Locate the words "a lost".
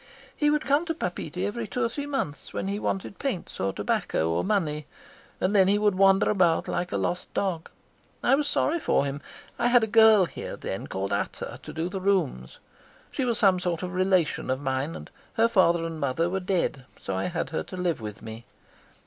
6.91-7.31